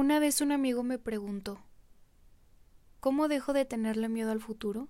Una 0.00 0.20
vez 0.20 0.40
un 0.40 0.52
amigo 0.52 0.84
me 0.84 1.00
preguntó, 1.00 1.58
¿cómo 3.00 3.26
dejo 3.26 3.52
de 3.52 3.64
tenerle 3.64 4.08
miedo 4.08 4.30
al 4.30 4.38
futuro? 4.38 4.86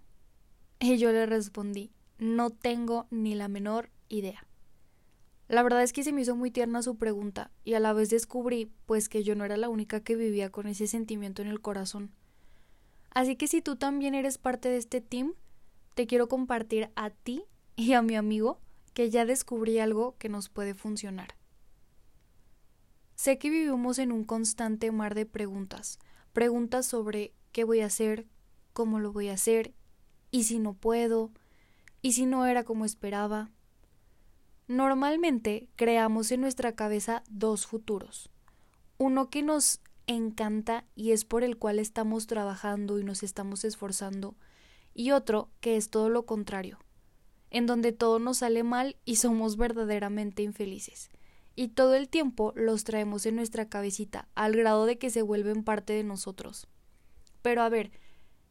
Y 0.81 0.99
yo 0.99 1.13
le 1.13 1.25
respondí, 1.25 1.91
no 2.19 2.51
tengo 2.51 3.07
ni 3.11 3.35
la 3.35 3.49
menor 3.49 3.89
idea. 4.11 4.47
La 5.49 5.63
verdad 5.63 5.83
es 5.83 5.95
que 5.95 6.05
se 6.05 6.13
me 6.13 6.21
hizo 6.21 6.37
muy 6.37 6.51
tierna 6.51 6.83
su 6.83 6.99
pregunta 6.99 7.51
y 7.65 7.73
a 7.73 7.81
la 7.81 7.95
vez 7.95 8.11
descubrí 8.11 8.71
pues 8.85 9.09
que 9.09 9.25
yo 9.25 9.35
no 9.35 9.47
era 9.47 9.57
la 9.57 9.71
única 9.71 10.01
que 10.01 10.15
vivía 10.15 10.51
con 10.51 10.67
ese 10.67 10.87
sentimiento 10.87 11.41
en 11.41 11.49
el 11.49 11.63
corazón. 11.63 12.13
Así 13.09 13.35
que 13.35 13.49
si 13.49 13.63
tú 13.63 13.77
también 13.77 14.15
eres 14.15 14.37
parte 14.37 14.69
de 14.69 14.77
este 14.77 15.01
team, 15.01 15.33
te 15.95 16.07
quiero 16.07 16.29
compartir 16.29 16.91
a 16.97 17.09
ti 17.09 17.45
y 17.77 17.95
a 17.95 18.03
mi 18.03 18.15
amigo 18.15 18.61
que 18.93 19.09
ya 19.09 19.25
descubrí 19.25 19.79
algo 19.79 20.19
que 20.19 20.29
nos 20.29 20.51
puede 20.51 20.75
funcionar. 20.75 21.38
Sé 23.19 23.37
que 23.37 23.51
vivimos 23.51 23.99
en 23.99 24.13
un 24.13 24.23
constante 24.23 24.93
mar 24.93 25.17
de 25.17 25.27
preguntas, 25.27 25.99
preguntas 26.33 26.87
sobre 26.87 27.35
qué 27.51 27.65
voy 27.65 27.81
a 27.81 27.87
hacer, 27.87 28.29
cómo 28.73 29.01
lo 29.01 29.13
voy 29.13 29.29
a 29.29 29.33
hacer, 29.33 29.75
y 30.31 30.45
si 30.45 30.61
no 30.61 30.75
puedo, 30.75 31.33
y 32.01 32.13
si 32.13 32.27
no 32.27 32.47
era 32.47 32.63
como 32.63 32.85
esperaba. 32.85 33.51
Normalmente 34.69 35.67
creamos 35.75 36.31
en 36.31 36.43
nuestra 36.43 36.77
cabeza 36.77 37.25
dos 37.29 37.67
futuros. 37.67 38.31
Uno 38.99 39.31
que 39.31 39.43
nos 39.43 39.81
encanta 40.07 40.85
y 40.95 41.11
es 41.11 41.25
por 41.25 41.43
el 41.43 41.57
cual 41.57 41.81
estamos 41.81 42.29
trabajando 42.29 43.01
y 43.01 43.05
nos 43.05 43.25
estamos 43.25 43.65
esforzando, 43.65 44.37
y 44.95 45.11
otro 45.11 45.51
que 45.59 45.77
es 45.77 45.91
todo 45.91 46.09
lo 46.09 46.25
contrario, 46.25 46.79
en 47.51 47.67
donde 47.67 47.91
todo 47.91 48.21
nos 48.21 48.39
sale 48.39 48.63
mal 48.63 48.97
y 49.05 49.17
somos 49.17 49.57
verdaderamente 49.57 50.45
infelices. 50.45 51.11
Y 51.59 51.67
todo 51.67 51.97
el 51.97 52.09
tiempo 52.09 52.53
los 52.55 52.85
traemos 52.85 53.27
en 53.27 53.35
nuestra 53.35 53.69
cabecita, 53.69 54.29
al 54.37 54.55
grado 54.55 54.87
de 54.87 54.97
que 54.97 55.11
se 55.11 55.23
vuelven 55.23 55.65
parte 55.65 55.93
de 55.93 56.05
nosotros. 56.05 56.69
Pero 57.43 57.63
a 57.63 57.69
ver, 57.69 57.91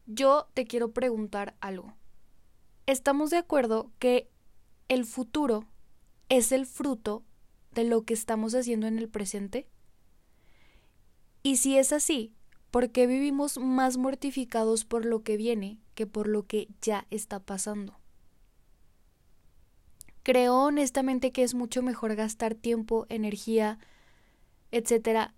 yo 0.04 0.50
te 0.52 0.66
quiero 0.66 0.92
preguntar 0.92 1.56
algo. 1.60 1.94
¿Estamos 2.84 3.30
de 3.30 3.38
acuerdo 3.38 3.90
que 3.98 4.28
el 4.88 5.06
futuro 5.06 5.64
es 6.28 6.52
el 6.52 6.66
fruto 6.66 7.24
de 7.72 7.84
lo 7.84 8.02
que 8.02 8.12
estamos 8.12 8.54
haciendo 8.54 8.86
en 8.86 8.98
el 8.98 9.08
presente? 9.08 9.66
Y 11.42 11.56
si 11.56 11.78
es 11.78 11.94
así, 11.94 12.34
¿por 12.70 12.90
qué 12.90 13.06
vivimos 13.06 13.56
más 13.56 13.96
mortificados 13.96 14.84
por 14.84 15.06
lo 15.06 15.22
que 15.22 15.38
viene 15.38 15.80
que 15.94 16.06
por 16.06 16.28
lo 16.28 16.46
que 16.46 16.68
ya 16.82 17.06
está 17.08 17.40
pasando? 17.40 17.97
Creo 20.28 20.56
honestamente 20.64 21.32
que 21.32 21.42
es 21.42 21.54
mucho 21.54 21.82
mejor 21.82 22.14
gastar 22.14 22.54
tiempo, 22.54 23.06
energía, 23.08 23.78
etcétera, 24.72 25.32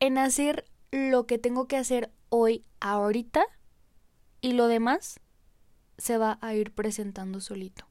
en 0.00 0.18
hacer 0.18 0.66
lo 0.90 1.26
que 1.26 1.38
tengo 1.38 1.66
que 1.66 1.78
hacer 1.78 2.12
hoy, 2.28 2.62
ahorita, 2.78 3.46
y 4.42 4.52
lo 4.52 4.66
demás 4.68 5.18
se 5.96 6.18
va 6.18 6.36
a 6.42 6.54
ir 6.54 6.72
presentando 6.72 7.40
solito. 7.40 7.86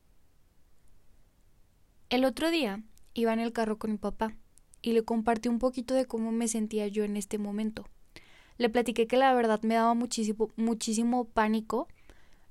El 2.11 2.23
otro 2.23 2.51
día 2.51 2.83
iba 3.15 3.33
en 3.33 3.39
el 3.39 3.51
carro 3.51 3.79
con 3.79 3.89
mi 3.89 3.97
papá 3.97 4.35
y 4.83 4.91
le 4.91 5.03
compartí 5.03 5.49
un 5.49 5.57
poquito 5.57 5.95
de 5.95 6.05
cómo 6.05 6.31
me 6.31 6.47
sentía 6.47 6.87
yo 6.87 7.03
en 7.03 7.17
este 7.17 7.39
momento. 7.39 7.87
Le 8.59 8.69
platiqué 8.69 9.07
que 9.07 9.17
la 9.17 9.33
verdad 9.33 9.63
me 9.63 9.73
daba 9.73 9.95
muchísimo, 9.95 10.51
muchísimo 10.55 11.25
pánico 11.25 11.87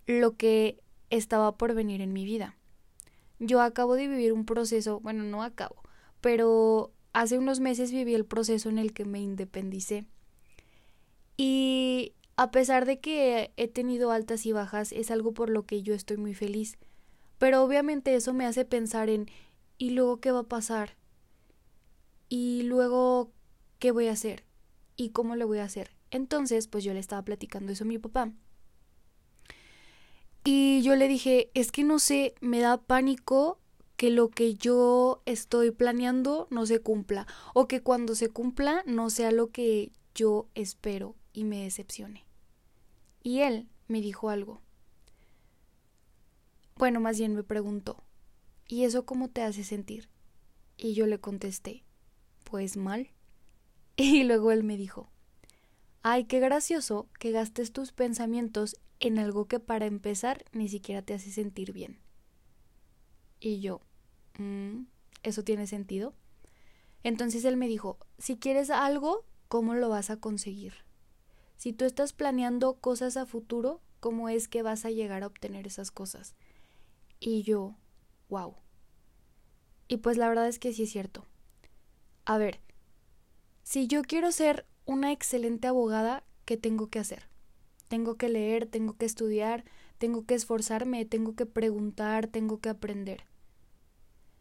lo 0.07 0.37
que 0.37 0.81
estaba 1.09 1.57
por 1.57 1.73
venir 1.75 2.01
en 2.01 2.13
mi 2.13 2.25
vida. 2.25 2.57
Yo 3.45 3.61
acabo 3.61 3.97
de 3.97 4.07
vivir 4.07 4.33
un 4.33 4.47
proceso, 4.47 5.01
bueno, 5.01 5.25
no 5.25 5.43
acabo, 5.43 5.83
pero 6.21 6.93
hace 7.13 7.39
unos 7.39 7.59
meses 7.59 7.91
viví 7.91 8.15
el 8.15 8.25
proceso 8.25 8.69
en 8.69 8.79
el 8.79 8.93
que 8.93 9.05
me 9.05 9.21
independicé. 9.21 10.07
Y 11.37 12.13
a 12.37 12.53
pesar 12.53 12.87
de 12.87 13.01
que 13.01 13.53
he 13.57 13.67
tenido 13.67 14.13
altas 14.13 14.47
y 14.47 14.53
bajas, 14.53 14.93
es 14.93 15.11
algo 15.11 15.35
por 15.35 15.51
lo 15.51 15.67
que 15.67 15.83
yo 15.83 15.93
estoy 15.93 16.19
muy 16.19 16.35
feliz. 16.35 16.79
Pero 17.39 17.65
obviamente 17.65 18.15
eso 18.15 18.33
me 18.33 18.47
hace 18.47 18.65
pensar 18.65 19.11
en 19.11 19.29
¿y 19.77 19.91
luego 19.91 20.21
qué 20.21 20.31
va 20.31 20.41
a 20.41 20.45
pasar? 20.45 20.97
¿Y 22.29 22.63
luego 22.63 23.33
qué 23.81 23.91
voy 23.91 24.07
a 24.07 24.13
hacer? 24.13 24.45
¿Y 24.95 25.09
cómo 25.09 25.35
le 25.35 25.45
voy 25.45 25.59
a 25.59 25.65
hacer? 25.65 25.91
Entonces, 26.13 26.69
pues 26.69 26.85
yo 26.85 26.95
le 26.95 27.01
estaba 27.01 27.25
platicando 27.25 27.73
eso 27.73 27.83
a 27.83 27.89
mi 27.89 27.99
papá. 27.99 28.31
Y 30.45 30.83
yo 30.83 30.97
le 30.97 31.07
dije, 31.07 31.51
es 31.55 31.71
que 31.71 31.85
no 31.85 31.99
sé, 31.99 32.35
me 32.41 32.61
da 32.61 32.79
pánico 32.79 33.59
que 33.97 34.11
lo 34.11 34.31
que 34.31 34.55
yo 34.55 35.23
estoy 35.27 35.71
planeando 35.71 36.49
no 36.51 36.67
se 36.67 36.81
cumpla 36.81 37.27
o 37.55 37.69
que 37.69 37.83
cuando 37.83 38.17
se 38.17 38.29
cumpla 38.29 38.83
no 38.85 39.11
sea 39.11 39.31
lo 39.31 39.51
que 39.51 39.93
yo 40.15 40.49
espero 40.57 41.15
y 41.33 41.45
me 41.45 41.63
decepcione. 41.63 42.25
Y 43.23 43.41
él 43.41 43.69
me 43.87 44.01
dijo 44.01 44.29
algo. 44.29 44.61
Bueno, 46.77 46.99
más 46.99 47.19
bien 47.19 47.37
me 47.37 47.45
preguntó, 47.45 48.03
¿y 48.67 48.83
eso 48.83 49.07
cómo 49.07 49.29
te 49.29 49.43
hace 49.43 49.63
sentir? 49.63 50.09
Y 50.77 50.95
yo 50.95 51.07
le 51.07 51.21
contesté, 51.21 51.85
pues 52.45 52.77
mal. 52.77 53.11
Y 53.97 54.25
luego 54.25 54.51
él 54.51 54.65
me 54.65 54.77
dijo, 54.77 55.12
ay, 56.03 56.25
qué 56.25 56.41
gracioso 56.41 57.09
que 57.19 57.31
gastes 57.31 57.73
tus 57.73 57.93
pensamientos 57.93 58.77
en 59.01 59.19
algo 59.19 59.47
que 59.47 59.61
para 59.61 59.87
empezar 59.87 60.45
ni 60.53 60.69
siquiera 60.69 61.03
te 61.03 61.15
hace 61.15 61.31
sentir 61.31 61.73
bien. 61.73 61.99
Y 63.41 63.61
yo, 63.61 63.81
mm, 64.39 64.85
¿eso 65.23 65.43
tiene 65.43 65.67
sentido? 65.67 66.15
Entonces 67.03 67.45
él 67.45 67.57
me 67.57 67.67
dijo, 67.67 67.99
si 68.19 68.37
quieres 68.37 68.71
algo, 68.71 69.25
¿cómo 69.49 69.75
lo 69.75 69.89
vas 69.89 70.11
a 70.11 70.19
conseguir? 70.19 70.75
Si 71.57 71.73
tú 71.73 71.85
estás 71.85 72.13
planeando 72.13 72.75
cosas 72.75 73.17
a 73.17 73.27
futuro, 73.27 73.81
¿cómo 74.01 74.29
es 74.29 74.49
que 74.49 74.63
vas 74.63 74.85
a 74.85 74.91
llegar 74.91 75.23
a 75.23 75.29
obtener 75.29 75.67
esas 75.67 75.91
cosas? 75.91 76.35
Y 77.21 77.43
yo, 77.43 77.77
wow. 78.29 78.57
Y 79.89 79.99
pues 79.99 80.17
la 80.17 80.29
verdad 80.29 80.49
es 80.49 80.59
que 80.59 80.73
sí 80.73 80.85
es 80.85 80.91
cierto. 80.91 81.27
A 82.25 82.39
ver, 82.39 82.61
si 83.63 83.87
yo 83.87 84.03
quiero 84.03 84.33
ser 84.33 84.67
una 84.85 85.13
excelente 85.13 85.69
abogada, 85.69 86.25
¿qué 86.45 86.57
tengo 86.57 86.89
que 86.89 86.99
hacer? 86.99 87.29
Tengo 87.89 88.17
que 88.17 88.29
leer, 88.29 88.67
tengo 88.67 88.97
que 88.97 89.07
estudiar, 89.07 89.65
tengo 89.99 90.25
que 90.25 90.35
esforzarme, 90.35 91.05
tengo 91.05 91.35
que 91.35 91.47
preguntar, 91.47 92.27
tengo 92.27 92.61
que 92.61 92.69
aprender. 92.69 93.25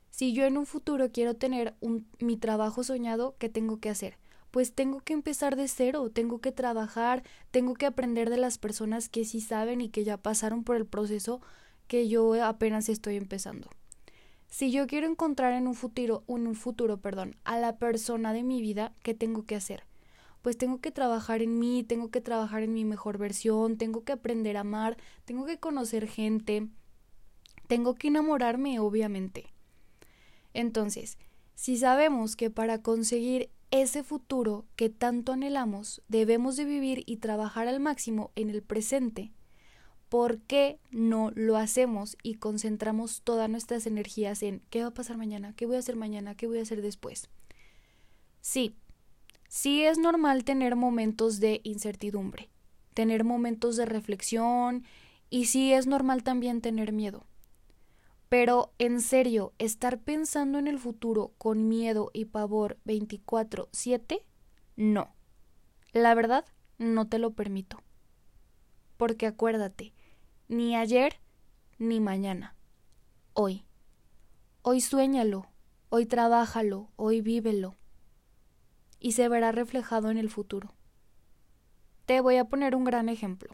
Si 0.10 0.34
yo 0.34 0.46
en 0.46 0.58
un 0.58 0.66
futuro 0.66 1.12
quiero 1.12 1.36
tener 1.36 1.76
un, 1.80 2.08
mi 2.20 2.38
trabajo 2.38 2.84
soñado, 2.84 3.36
¿qué 3.40 3.50
tengo 3.50 3.80
que 3.80 3.90
hacer? 3.90 4.18
pues 4.52 4.74
tengo 4.74 5.00
que 5.00 5.14
empezar 5.14 5.56
de 5.56 5.68
cero, 5.68 6.12
tengo 6.14 6.40
que 6.40 6.52
trabajar, 6.52 7.24
tengo 7.52 7.74
que 7.74 7.86
aprender 7.86 8.30
de 8.30 8.38
las 8.38 8.58
personas 8.58 9.10
que 9.10 9.26
sí 9.26 9.40
saben 9.40 9.82
y 9.82 9.90
que 9.90 10.04
ya 10.04 10.18
pasaron 10.18 10.64
por 10.64 10.76
el 10.76 10.86
proceso 10.86 11.42
que 11.88 12.08
yo 12.08 12.34
apenas 12.44 12.90
estoy 12.90 13.16
empezando. 13.16 13.70
Si 14.50 14.70
yo 14.72 14.86
quiero 14.88 15.08
encontrar 15.08 15.54
en 15.54 15.68
un 15.68 15.74
futuro, 15.74 16.24
un 16.28 16.54
futuro, 16.56 16.98
perdón, 16.98 17.38
a 17.46 17.58
la 17.58 17.78
persona 17.78 18.34
de 18.34 18.44
mi 18.44 18.62
vida, 18.62 18.94
¿qué 19.02 19.14
tengo 19.14 19.46
que 19.46 19.56
hacer? 19.56 19.84
Pues 20.42 20.58
tengo 20.58 20.80
que 20.80 20.92
trabajar 20.92 21.42
en 21.42 21.60
mí, 21.60 21.84
tengo 21.84 22.10
que 22.10 22.22
trabajar 22.22 22.64
en 22.64 22.74
mi 22.74 22.86
mejor 22.86 23.18
versión, 23.18 23.78
tengo 23.78 24.04
que 24.04 24.14
aprender 24.14 24.58
a 24.58 24.62
amar, 24.62 24.98
tengo 25.26 25.46
que 25.46 25.60
conocer 25.60 26.08
gente, 26.08 26.68
tengo 27.68 27.96
que 27.96 28.08
enamorarme, 28.08 28.80
obviamente. 28.80 29.46
Entonces, 30.54 31.18
si 31.56 31.78
sabemos 31.78 32.36
que 32.36 32.50
para 32.50 32.82
conseguir 32.82 33.50
ese 33.70 34.04
futuro 34.04 34.66
que 34.76 34.90
tanto 34.90 35.32
anhelamos 35.32 36.02
debemos 36.10 36.58
de 36.58 36.66
vivir 36.66 37.04
y 37.06 37.18
trabajar 37.18 37.68
al 37.68 37.80
máximo 37.80 38.32
en 38.36 38.50
el 38.50 38.62
presente, 38.62 39.32
¿por 40.10 40.40
qué 40.40 40.80
no 40.92 41.32
lo 41.36 41.56
hacemos 41.56 42.18
y 42.22 42.36
concentramos 42.36 43.22
todas 43.22 43.50
nuestras 43.50 43.88
energías 43.88 44.44
en 44.44 44.62
qué 44.70 44.82
va 44.82 44.88
a 44.88 44.94
pasar 44.94 45.18
mañana, 45.18 45.54
qué 45.56 45.66
voy 45.66 45.78
a 45.78 45.80
hacer 45.80 45.96
mañana, 45.96 46.36
qué 46.36 46.48
voy 46.48 46.60
a 46.60 46.64
hacer 46.64 46.82
después? 46.82 47.30
Sí, 48.42 48.76
sí 49.52 49.84
es 49.84 49.98
normal 49.98 50.46
tener 50.46 50.78
momentos 50.78 51.42
de 51.42 51.60
incertidumbre, 51.66 52.50
tener 52.94 53.26
momentos 53.26 53.76
de 53.76 53.86
reflexión 53.86 54.86
y 55.30 55.48
sí 55.48 55.74
es 55.74 55.88
normal 55.88 56.24
también 56.24 56.62
tener 56.62 56.94
miedo. 56.94 57.26
Pero 58.30 58.72
en 58.80 59.02
serio, 59.02 59.52
estar 59.60 60.00
pensando 60.00 60.58
en 60.58 60.68
el 60.68 60.80
futuro 60.80 61.34
con 61.38 61.68
miedo 61.68 62.12
y 62.14 62.26
pavor 62.26 62.78
24/7, 62.86 64.24
no. 64.78 65.14
La 65.92 66.16
verdad, 66.16 66.46
no 66.78 67.10
te 67.10 67.20
lo 67.20 67.32
permito. 67.32 67.84
Porque 68.96 69.28
acuérdate, 69.28 69.94
ni 70.48 70.78
ayer 70.78 71.20
ni 71.78 72.00
mañana. 72.00 72.56
Hoy. 73.34 73.66
Hoy 74.62 74.80
suéñalo, 74.80 75.48
hoy 75.90 76.06
trabájalo, 76.06 76.90
hoy 76.96 77.20
vívelo. 77.20 77.76
Y 79.02 79.12
se 79.14 79.28
verá 79.28 79.52
reflejado 79.52 80.10
en 80.10 80.18
el 80.18 80.30
futuro. 80.30 80.74
Te 82.06 82.22
voy 82.22 82.38
a 82.38 82.46
poner 82.46 82.76
un 82.76 82.86
gran 82.86 83.10
ejemplo. 83.10 83.54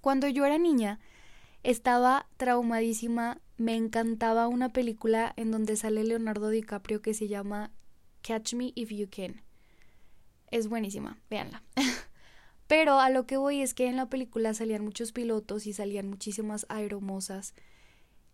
Cuando 0.00 0.26
yo 0.26 0.44
era 0.46 0.58
niña, 0.58 0.98
estaba 1.62 2.26
traumadísima, 2.38 3.40
me 3.58 3.76
encantaba 3.76 4.48
una 4.48 4.70
película 4.70 5.32
en 5.36 5.50
donde 5.50 5.76
sale 5.76 6.02
Leonardo 6.02 6.48
DiCaprio 6.48 7.02
que 7.02 7.12
se 7.12 7.28
llama 7.28 7.70
Catch 8.22 8.54
Me 8.54 8.72
If 8.74 8.90
You 8.90 9.08
Can. 9.14 9.42
Es 10.50 10.68
buenísima, 10.68 11.20
véanla. 11.28 11.62
Pero 12.66 13.00
a 13.00 13.10
lo 13.10 13.26
que 13.26 13.36
voy 13.36 13.60
es 13.60 13.74
que 13.74 13.88
en 13.88 13.96
la 13.96 14.08
película 14.08 14.54
salían 14.54 14.84
muchos 14.84 15.12
pilotos 15.12 15.66
y 15.66 15.74
salían 15.74 16.08
muchísimas 16.08 16.64
aeromosas. 16.68 17.54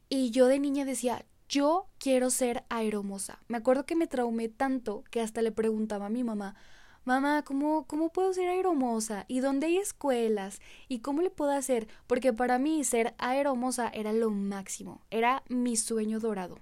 Y 0.09 0.31
yo 0.31 0.47
de 0.47 0.61
niña 0.61 0.85
decía, 0.85 1.25
yo 1.49 1.87
quiero 1.99 2.31
ser 2.31 2.65
aeromosa. 2.69 3.41
Me 3.49 3.59
acuerdo 3.59 3.87
que 3.87 3.97
me 3.97 4.07
traumé 4.07 4.49
tanto 4.49 5.05
que 5.11 5.21
hasta 5.21 5.43
le 5.43 5.53
preguntaba 5.53 6.07
a 6.07 6.11
mi 6.11 6.25
mamá, 6.25 6.57
mamá, 7.05 7.43
¿cómo, 7.45 7.87
¿cómo 7.87 8.11
puedo 8.11 8.33
ser 8.33 8.49
aeromosa? 8.49 9.25
¿Y 9.29 9.41
dónde 9.41 9.69
hay 9.69 9.77
escuelas? 9.79 10.61
¿Y 10.89 10.99
cómo 10.99 11.23
le 11.23 11.31
puedo 11.31 11.53
hacer? 11.53 11.87
Porque 12.07 12.33
para 12.33 12.59
mí 12.59 12.83
ser 12.85 13.15
aeromosa 13.19 13.89
era 13.89 14.13
lo 14.13 14.31
máximo, 14.31 15.01
era 15.11 15.45
mi 15.49 15.77
sueño 15.77 16.19
dorado. 16.19 16.59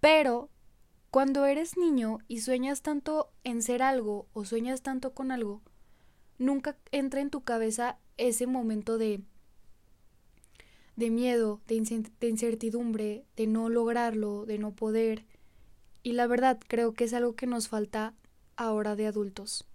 Pero 0.00 0.48
cuando 1.10 1.44
eres 1.44 1.76
niño 1.76 2.18
y 2.28 2.40
sueñas 2.40 2.82
tanto 2.82 3.30
en 3.44 3.62
ser 3.62 3.82
algo 3.82 4.26
o 4.32 4.44
sueñas 4.44 4.82
tanto 4.82 5.12
con 5.12 5.30
algo, 5.30 5.62
nunca 6.38 6.76
entra 6.90 7.20
en 7.20 7.30
tu 7.30 7.42
cabeza 7.42 7.98
ese 8.16 8.46
momento 8.46 8.98
de 8.98 9.22
de 10.96 11.10
miedo, 11.10 11.60
de, 11.66 11.74
incertidumbre, 12.28 13.24
de 13.36 13.46
no 13.46 13.68
lograrlo, 13.68 14.46
de 14.46 14.58
no 14.58 14.74
poder. 14.74 15.24
Y 16.02 16.12
la 16.12 16.26
verdad 16.26 16.60
creo 16.66 16.92
que 16.92 17.04
es 17.04 17.14
algo 17.14 17.34
que 17.34 17.46
nos 17.46 17.68
falta 17.68 18.14
ahora 18.56 18.96
de 18.96 19.06
adultos. 19.06 19.66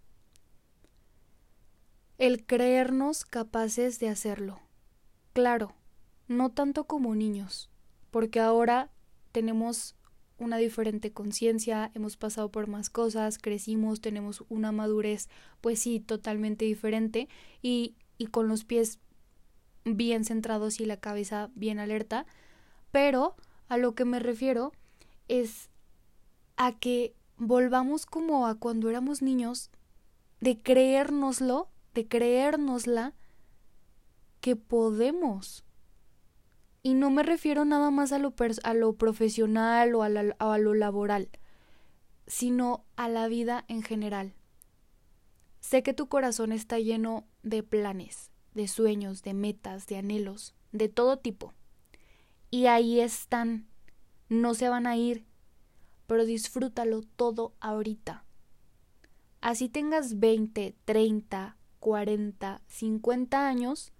El 2.18 2.46
creernos 2.46 3.26
capaces 3.26 4.00
de 4.00 4.10
hacerlo. 4.10 4.60
Claro, 5.34 5.74
no 6.28 6.52
tanto 6.52 6.86
como 6.86 7.16
niños, 7.16 7.70
porque 8.12 8.40
ahora 8.40 8.92
tenemos 9.32 9.96
una 10.38 10.58
diferente 10.58 11.12
conciencia, 11.12 11.92
hemos 11.94 12.18
pasado 12.18 12.50
por 12.50 12.68
más 12.68 12.90
cosas, 12.90 13.38
crecimos, 13.38 14.02
tenemos 14.02 14.44
una 14.50 14.72
madurez, 14.72 15.28
pues 15.62 15.80
sí, 15.80 16.00
totalmente 16.00 16.66
diferente 16.66 17.28
y, 17.62 17.96
y 18.18 18.28
con 18.28 18.48
los 18.48 18.64
pies 18.64 19.00
bien 19.86 20.26
centrados 20.26 20.80
y 20.80 20.86
la 20.86 20.98
cabeza 20.98 21.50
bien 21.56 21.80
alerta, 21.80 22.26
pero 22.92 23.36
a 23.68 23.78
lo 23.78 23.96
que 23.96 24.06
me 24.06 24.20
refiero 24.20 24.72
es 25.28 25.70
a 26.58 26.78
que 26.78 27.16
volvamos 27.38 28.06
como 28.06 28.48
a 28.48 28.56
cuando 28.56 28.90
éramos 28.90 29.22
niños, 29.22 29.72
de 30.42 30.62
creérnoslo, 30.62 31.70
de 31.94 32.08
creérnosla, 32.08 33.14
que 34.42 34.56
podemos. 34.56 35.64
Y 36.82 36.94
no 36.94 37.10
me 37.10 37.24
refiero 37.24 37.66
nada 37.66 37.92
más 37.92 38.12
a 38.12 38.20
lo, 38.20 38.34
a 38.64 38.74
lo 38.74 38.94
profesional 38.94 39.96
o 39.96 40.04
a, 40.04 40.08
a 40.08 40.58
lo 40.58 40.74
laboral, 40.74 41.30
sino 42.28 42.86
a 42.96 43.10
la 43.10 43.28
vida 43.28 43.66
en 43.68 43.84
general. 43.84 44.34
Sé 45.60 45.84
que 45.84 45.94
tu 45.94 46.08
corazón 46.08 46.52
está 46.52 46.80
lleno 46.80 47.26
de 47.44 47.64
planes, 47.64 48.29
de 48.54 48.68
sueños, 48.68 49.24
de 49.24 49.34
metas, 49.34 49.88
de 49.88 49.98
anhelos, 49.98 50.56
de 50.72 50.90
todo 50.90 51.18
tipo. 51.18 51.54
Y 52.52 52.66
ahí 52.66 53.00
están, 53.00 53.68
no 54.28 54.54
se 54.54 54.70
van 54.70 54.88
a 54.88 54.98
ir, 54.98 55.26
pero 56.08 56.26
disfrútalo 56.26 57.04
todo 57.16 57.54
ahorita. 57.60 58.24
Así 59.42 59.70
tengas 59.70 60.20
20, 60.20 60.76
30, 60.84 61.56
40, 61.80 62.62
50 62.68 63.48
años, 63.48 63.94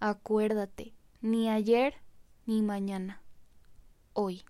acuérdate, 0.00 0.92
ni 1.20 1.48
ayer 1.48 1.94
ni 2.46 2.62
mañana, 2.62 3.22
hoy. 4.12 4.42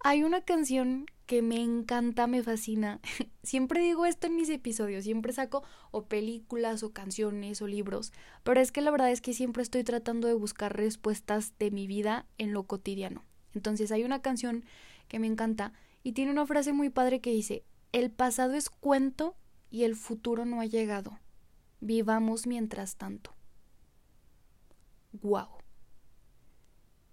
Hay 0.00 0.22
una 0.22 0.42
canción 0.42 1.06
que 1.26 1.42
me 1.42 1.60
encanta, 1.60 2.26
me 2.26 2.42
fascina. 2.42 3.00
siempre 3.42 3.80
digo 3.80 4.06
esto 4.06 4.26
en 4.26 4.36
mis 4.36 4.48
episodios, 4.50 5.04
siempre 5.04 5.32
saco 5.32 5.62
o 5.90 6.06
películas 6.06 6.82
o 6.82 6.92
canciones 6.92 7.62
o 7.62 7.66
libros, 7.66 8.12
pero 8.42 8.60
es 8.60 8.72
que 8.72 8.80
la 8.80 8.90
verdad 8.90 9.10
es 9.10 9.20
que 9.20 9.34
siempre 9.34 9.62
estoy 9.62 9.84
tratando 9.84 10.28
de 10.28 10.34
buscar 10.34 10.76
respuestas 10.76 11.54
de 11.58 11.70
mi 11.70 11.86
vida 11.86 12.26
en 12.38 12.52
lo 12.52 12.64
cotidiano. 12.64 13.24
Entonces 13.54 13.92
hay 13.92 14.04
una 14.04 14.22
canción 14.22 14.64
que 15.08 15.18
me 15.18 15.26
encanta 15.26 15.72
y 16.02 16.12
tiene 16.12 16.32
una 16.32 16.46
frase 16.46 16.72
muy 16.72 16.90
padre 16.90 17.20
que 17.20 17.30
dice, 17.30 17.64
el 17.92 18.10
pasado 18.10 18.54
es 18.54 18.70
cuento 18.70 19.36
y 19.70 19.84
el 19.84 19.96
futuro 19.96 20.44
no 20.44 20.60
ha 20.60 20.66
llegado. 20.66 21.18
Vivamos 21.80 22.46
mientras 22.46 22.96
tanto. 22.96 23.34
¡Wow! 25.22 25.48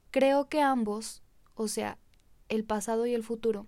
Creo 0.09 0.49
que 0.49 0.61
ambos, 0.61 1.23
o 1.55 1.67
sea, 1.67 1.97
el 2.49 2.65
pasado 2.65 3.05
y 3.05 3.13
el 3.13 3.23
futuro, 3.23 3.67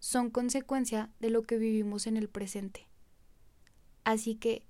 son 0.00 0.30
consecuencia 0.30 1.10
de 1.20 1.30
lo 1.30 1.42
que 1.42 1.56
vivimos 1.56 2.08
en 2.08 2.16
el 2.16 2.28
presente. 2.28 2.88
Así 4.02 4.34
que, 4.34 4.64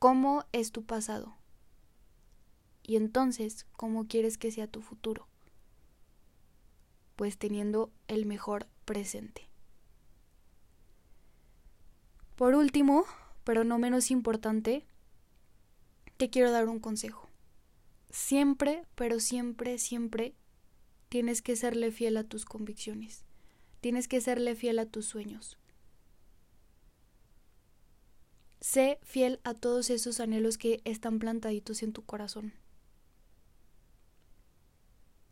¿cómo 0.00 0.44
es 0.50 0.72
tu 0.72 0.84
pasado? 0.84 1.36
Y 2.82 2.96
entonces, 2.96 3.66
¿cómo 3.76 4.08
quieres 4.08 4.36
que 4.36 4.50
sea 4.50 4.66
tu 4.66 4.82
futuro? 4.82 5.28
Pues 7.14 7.38
teniendo 7.38 7.92
el 8.08 8.26
mejor 8.26 8.66
presente. 8.84 9.48
Por 12.34 12.56
último, 12.56 13.04
pero 13.44 13.62
no 13.62 13.78
menos 13.78 14.10
importante, 14.10 14.84
te 16.16 16.28
quiero 16.28 16.50
dar 16.50 16.68
un 16.68 16.80
consejo 16.80 17.28
siempre, 18.12 18.84
pero 18.94 19.18
siempre, 19.18 19.78
siempre 19.78 20.34
tienes 21.08 21.42
que 21.42 21.56
serle 21.56 21.90
fiel 21.90 22.16
a 22.16 22.24
tus 22.24 22.44
convicciones. 22.44 23.24
Tienes 23.82 24.06
que 24.06 24.20
serle 24.20 24.54
fiel 24.54 24.78
a 24.78 24.86
tus 24.86 25.06
sueños. 25.06 25.58
Sé 28.60 29.00
fiel 29.02 29.40
a 29.42 29.54
todos 29.54 29.90
esos 29.90 30.20
anhelos 30.20 30.56
que 30.56 30.80
están 30.84 31.18
plantaditos 31.18 31.82
en 31.82 31.92
tu 31.92 32.04
corazón. 32.04 32.52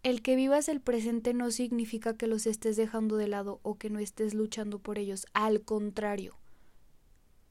El 0.03 0.21
que 0.21 0.35
vivas 0.35 0.69
el 0.69 0.81
presente 0.81 1.33
no 1.33 1.53
significa 1.53 2.17
que 2.17 2.27
los 2.27 2.45
estés 2.47 2.77
dejando 2.77 3.17
de 3.17 3.29
lado 3.29 3.61
o 3.63 3.77
que 3.77 3.89
no 3.89 4.01
estés 4.01 4.35
luchando 4.35 4.81
por 4.81 4.99
ellos. 4.99 5.27
Al 5.33 5.63
contrario, 5.63 6.37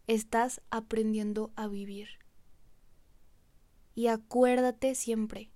estás 0.05 0.59
aprendiendo 0.69 1.53
a 1.55 1.69
vivir. 1.69 2.09
Y 3.95 4.07
acuérdate 4.07 4.95
siempre, 4.95 5.49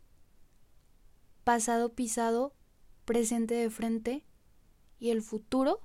pasado 1.43 1.91
pisado, 1.91 2.53
presente 3.03 3.55
de 3.55 3.69
frente 3.69 4.23
y 5.03 5.11
el 5.11 5.21
futuro 5.21 5.81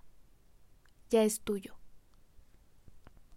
ya 1.10 1.24
es 1.24 1.40
tuyo. 1.40 1.77